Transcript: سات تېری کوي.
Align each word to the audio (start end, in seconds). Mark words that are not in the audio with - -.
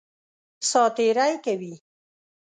سات 0.69 0.91
تېری 0.95 1.33
کوي. 1.45 1.73